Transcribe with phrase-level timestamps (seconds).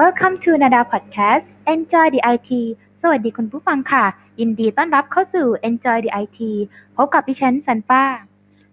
[0.00, 2.50] Welcome to Nada Podcast Enjoy the IT
[3.02, 4.04] สวัสดีคุณผู้ฟังค่ะ
[4.40, 6.38] ยินดีต้อนรับเข้าสู่ Enjoy the IT
[6.96, 8.04] พบกับดิฉันสันป้า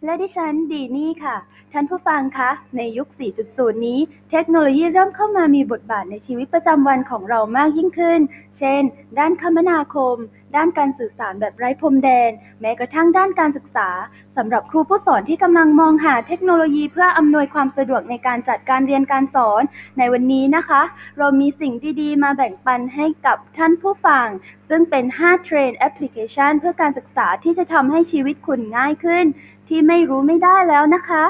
[0.03, 1.35] และดิฉันดีนี่ค่ะ
[1.73, 3.07] ท่านผู้ฟังคะ ในยุค
[3.47, 3.99] 4.0 นี้
[4.31, 8.19] เทคโนโลยีเริ่มเข้ามามีบทบาทในชีวิตประจำวันของเรามากยิ่งขึ้น
[8.59, 8.81] เช่น
[9.19, 10.15] ด้านคมนาคม
[10.55, 12.31] ด้านการสื่อสารแบบไร้พรมแดน
[12.61, 13.89] แม้กระทั่งด้านการศึกษา
[14.37, 19.61] สำหรับครูผู้สอนที่กำลังมองหาเทคโนโลยีเพื่ออำนวยความสะดวกในการจัดการเรียนการสอน
[19.97, 20.81] ในวันนี้นะคะ
[21.17, 24.27] เรามีสิ่งดีๆ มาแบ่งปันให้กับท่านผู้ฟัง
[24.69, 29.25] ซึ่งเป็น 5 เทรนด์แอปพลิเคชันเพื่อการศึกษาที่จะทำให้ชีวิตคุณง่ายขึ้น
[29.67, 31.23] ที่ไม่รู้ไม่ได้แล้วนะคะ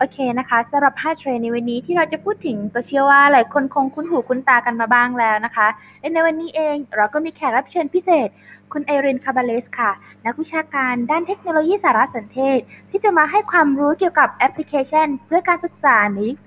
[0.00, 5.68] โอเคนะคะสำหรับ 5 เทรนด์ในวันนี้ที่เราจะพูดถึงก็เชื่อว่าหลายคนคงคุ้นหูคุ้นตากันมาบ้างแล้วนะคะ
[6.00, 8.28] และในวันนี้เองเราก็มีแขกรับเชิญพิเศษ
[8.72, 9.90] คุณไอรีนคาบาเลสค่ะ
[10.26, 12.58] นักวิชาการด้านเทคโนโลยีสารสนเทศ
[12.90, 16.38] ที่จะมาให้ความรู้เกี่ยวกับแอปพลิเคชัน เพื่อการศึกษาในยุค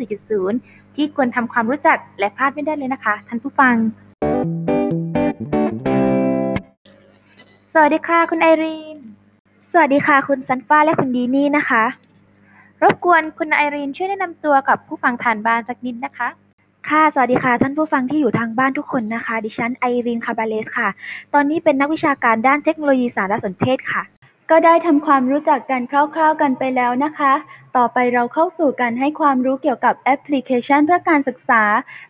[0.44, 3.76] 4.0 ที่ควรทำความรู้จักและพลาดไม่ได้เลยนะคะ ท่านผู้ฟัง
[7.74, 8.98] สวัสดีค่ะ คุณไอรีน
[9.72, 11.84] สวัสดีค่ะ คุณซันฟ้าและคุณดีนี่นะคะ
[12.84, 16.30] รบกวนคุณไอรีนช่วยแนะนำตัวกับผู้ฟังทางบ้านสักนิดนะคะ
[16.90, 20.90] ค่ะ สวัสดีค่ะ ท่านผู้ฟังที่อยู่ทางบ้านทุกคนนะคะ ดิฉันไอรีนคาบาเลสค่ะ
[21.34, 24.02] ตอนนี้เป็นนักวิชาการด้านเทคโนโลยีสารสนเทศค่ะ
[24.50, 27.34] ก็ได้ทำความรู้จักกันคร่าว ๆ กันไปแล้วนะคะ
[27.78, 31.64] ต่อไปเราเข้าสู่การให้ความรู้เกี่ยวกับแอปพลิเคชันเพื่อการศึกษา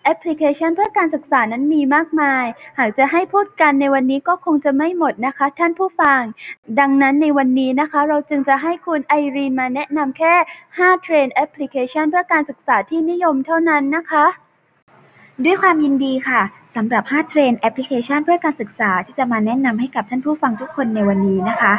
[0.03, 2.45] แอปพลิเคชันเพื่อการศึกษานั้นมีมากมาย
[2.79, 6.21] หากจะให้พูดกันในวันนี้ก็คงจะไม่หมดนะคะ ท่านผู้ฟัง
[6.79, 10.33] ดังนั้นในวันนี้นะคะ เราจึงจะให้คุณไอรีนมาแนะนำแค่
[10.67, 14.25] 5 เทรนด์แอปพลิเคชันเพื่อการศึกษาที่นิยมเท่านั้นนะคะ
[15.45, 16.41] ด้วยความยินดีค่ะ
[16.75, 21.73] สำหรับ 5 เทรนด์แอปพลิเคชันเพื่อการศึกษาที่จะมาแนะนำให้กับท่านผู้ฟังทุกคนในวันนี้นะคะ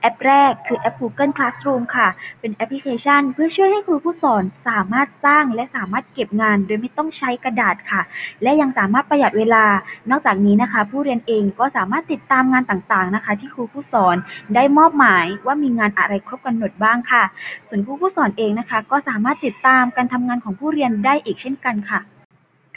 [0.00, 2.08] แอปแรกคือแอป Google Classroom ค่ะ
[2.40, 8.02] เป็นแอปพลิเคชันเพื่อช่วยให้ครูผู้สอนสามารถสร้างและสามารถเก็บงานโดยไม่ต้องใช้กระดาษค่ะ
[8.42, 9.64] และยังสามารถประหยัดเวลา
[10.10, 14.16] นอกจากนี้นะคะ ผู้เรียนเองก็สามารถติดตามงานต่างๆนะคะ ที่ครูผู้สอน
[14.54, 17.24] ได้มอบหมายว่ามีงานอะไรครบกำหนดบ้างค่ะ
[17.68, 22.00] ส่วนครูผู้สอนเองนะคะ ก็สามารถติดตามการทำงานของผู้เรียนได้อีกเช่นกันค่ะ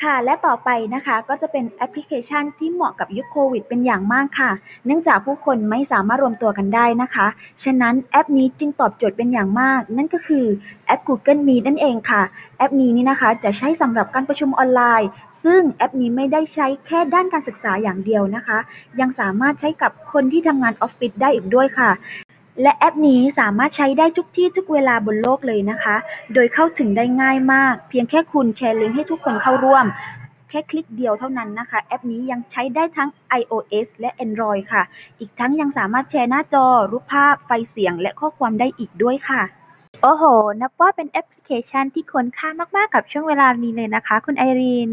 [0.03, 4.52] ค่ะ และต่อไปนะคะก็จะเป็นแอปพลิเคชันที่เหมาะกับยุคโควิดเป็นอย่างมากค่ะ
[4.85, 7.28] เนื่องจากผู้คนไม่สามารถรวมตัวกันได้นะคะ
[7.63, 10.46] ฉะนั้นแอปนี้จึงตอบโจทย์เป็นอย่างมาก นั่นก็คือ
[10.85, 12.22] แอป Google Meet นั่นเองค่ะ
[12.58, 15.09] แอปนี้นี่นะคะจะใช้สำหรับการประชุมออนไลน์
[15.46, 18.58] ซึ่งแอปนี้ไม่ได้ใช้แค่ด้านการศึกษาอย่างเดียวนะคะ
[19.00, 21.91] ยังสามารถใช้กับคนที่ทำงานออฟฟิศได้อีกด้วยค่ะ
[22.62, 25.95] และแอปนี้สามารถใช้ได้ทุกที่ทุกเวลาบนโลกเลยนะคะ
[26.34, 29.85] โดยเข้าถึงได้ง่ายมาก เพียงแค่คุณแชร์ลิงก์ให้ทุกคนเข้าร่วม
[30.50, 33.09] แค่คลิกเดียวเท่านั้นนะคะ แอปนี้ยังใช้ได้ทั้ง
[33.40, 34.84] iOS และ Android ค่ะ
[35.19, 39.41] อีกทั้งยังสามารถแชร์หน้าจอ รูปภาพ ไฟล์เสียง และข้อความได้อีกด้วยค่ะ
[40.01, 40.23] โอ้โห
[40.62, 44.91] นับว่าเป็นแอปพลิเคชันที่ควรค่ามากๆกับช่วงเวลานี้เลยนะคะ คุณไอรีน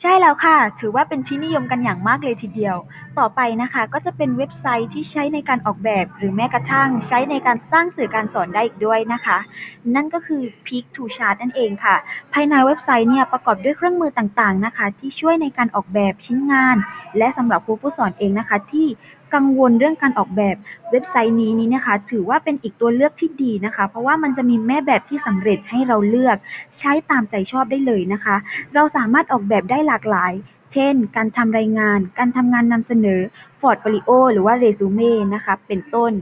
[0.00, 2.76] ใช่แล้วค่ะ ถือว่าเป็นที่นิยมกันอย่างมากเลยทีเดียว
[3.20, 9.38] ต่อไปนะคะก็จะเป็นเว็บไซต์ที่ใช้ในการออกแบบ หรือแม้กระทั่งใช้ในการสร้างสื่อการสอนได้อีกด้วยนะคะ
[9.94, 11.96] นั่นก็คือ Piktochart นั่นเองค่ะ
[12.32, 16.76] ภายในเว็บไซต์เนี่ยประกอบด้วยเครื่องมือต่างๆนะคะ ที่ช่วยในการออกแบบชิ้นงาน
[17.18, 18.88] และสำหรับครูผู้สอนเองนะคะ ที่
[19.34, 20.56] กังวลเรื่องการออกแบบ
[20.90, 26.36] เว็บไซต์นี้นี้นะคะ ถือว่าเป็นอีกตัวเลือกที่ดีนะคะ เพราะว่ามันจะมีแม่แบบที่สำเร็จให้เราเลือก
[26.78, 28.36] ใช้ตามใจชอบได้เลยนะคะ
[28.74, 30.32] เราสามารถออกแบบได้หลากหลาย
[30.72, 33.20] เช่น การทำรายงาน การทำงานนำเสนอ
[33.60, 36.12] portfolio หรือว่าเรซูเม่ นะคะ เป็นต้น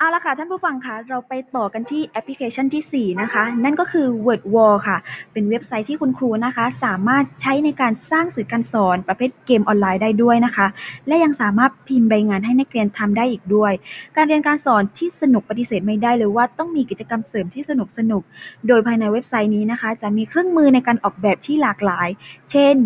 [0.00, 4.96] เอาละค่ะท่านผู้ฟังคะเราไปต่อกันที่แอปพลิเคชันที่ 4 นะคะ นั่นก็คือ WordWall ค่ะ
[5.32, 10.66] เป็นเว็บไซต์ที่คุณครูนะคะ สามารถใช้ในการสร้างสื่อการสอนประเภทเกมออนไลน์ได้ด้วยนะคะ
[11.06, 13.72] และยังสามารถพิมพ์ใบงานให้นักเรียนทำได้อีกด้วย
[14.16, 18.22] การเรียนการสอนที่สนุกปฏิเสธไม่ได้เลยว่าต้องมีกิจกรรมเสริมที่สนุกสนุก
[18.66, 22.08] โดยภายในเว็บไซต์นี้นะคะ จะมีเครื่องมือในการออกแบบที่หลากหลาย
[22.52, 22.76] เช่น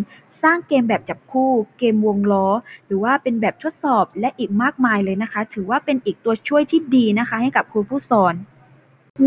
[0.42, 2.47] สร้างเกมแบบจับคู่ เกมวงล้อ
[2.86, 8.36] หรือว่าเป็นแบบทดสอบ และอีกมากมายเลยนะคะ ถือว่าเป็นอีกตัวช่วยที่ดีนะคะ ให้กับครูผู้สอน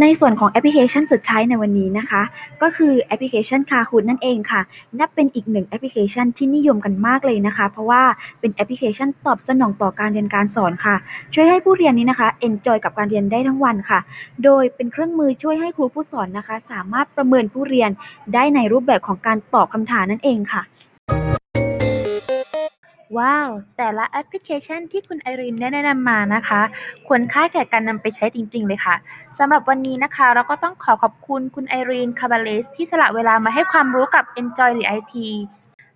[0.01, 2.21] ในส่วนของแอปพลิเคชันสุดท้ายในวันนี้นะคะ
[2.61, 4.61] ก็คือแอปพลิเคชัน Kahoot นั่นเองค่ะ
[4.99, 8.03] นับเป็นอีกหนึ่งแอปพลิเคชันที่นิยมกันมากเลยนะคะ เพราะว่า
[8.39, 10.95] เป็นแอปพลิเคชันตอบสนองต่อการเรียนการสอนค่ะ
[11.33, 13.99] ช่วยให้ผู้เรียนนี้นะคะ enjoy กับการเรียนได้ทั้งวันค่ะ
[14.43, 17.89] โดยเป็นเครื่องมือช่วยให้ครูผู้สอนนะคะ สามารถประเมินผู้เรียน
[18.33, 20.63] ได้ในรูปแบบของการตอบคำถามนั่นเองค่ะ
[23.17, 26.61] ว้าว แต่ละแอปพลิเคชันที่คุณไอรีนได้แนะนำมานะคะ
[27.07, 28.95] ควรค่าแก่การนำไปใช้จริง ๆ เลยค่ะ
[29.37, 35.13] สำหรับวันนี้นะคะ เราก็ต้องขอขอบคุณคุณไอรีน คาบาเลส ที่สละเวลามาให้ความรู้กับ Enjoy the IT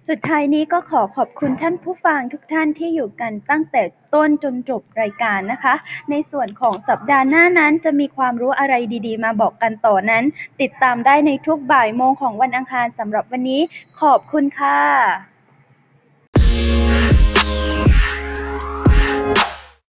[0.07, 5.75] สุดท้ายนี้ก็ขอขอบคุณท่านผู้ฟังทุกท่านที่อยู่กันตั้งแต่ต้นจนจบรายการนะคะ
[6.09, 8.73] ในส่วนของสัปดาห์หน้านั้นจะมีความรู้อะไร
[9.07, 10.23] ดีๆ มาบอกกันต่อนั้น
[10.61, 13.61] ติดตามได้ในทุกบ่ายโมงของวันอังคารสำหรับวันนี้
[14.01, 14.79] ขอบคุณค่ะ